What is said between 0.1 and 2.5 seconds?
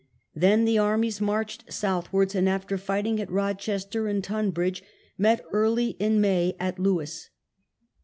Then the armies marched southwards, and